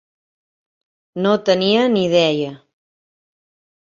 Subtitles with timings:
[1.25, 2.55] No tenia ni idea.